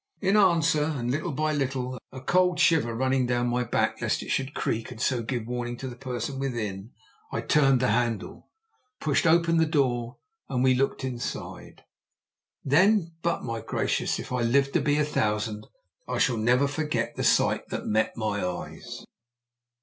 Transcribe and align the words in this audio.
In 0.19 0.35
answer, 0.35 0.83
and 0.85 1.11
little 1.11 1.31
by 1.31 1.51
little, 1.53 1.99
a 2.11 2.21
cold 2.21 2.59
shiver 2.59 2.95
running 2.95 3.27
down 3.27 3.47
my 3.49 3.63
back 3.63 4.01
lest 4.01 4.23
it 4.23 4.31
should 4.31 4.55
creak 4.55 4.89
and 4.89 4.99
so 4.99 5.21
give 5.21 5.45
warning 5.45 5.77
to 5.77 5.87
the 5.87 5.95
person 5.95 6.39
within, 6.39 6.89
I 7.31 7.41
turned 7.41 7.81
the 7.81 7.89
handle, 7.89 8.49
pushed 8.99 9.27
open 9.27 9.57
the 9.57 9.67
door, 9.67 10.17
and 10.49 10.63
we 10.63 10.73
looked 10.73 11.03
inside. 11.03 11.83
Then 12.65 13.11
but, 13.21 13.43
my 13.43 13.61
gracious! 13.61 14.17
if 14.17 14.31
I 14.31 14.41
live 14.41 14.71
to 14.71 14.81
be 14.81 14.97
a 14.97 15.05
thousand 15.05 15.67
I 16.07 16.17
shall 16.17 16.37
never 16.37 16.67
forget 16.67 17.15
the 17.15 17.23
sight 17.23 17.67
that 17.67 17.85
met 17.85 18.17
my 18.17 18.43
eyes. 18.43 19.05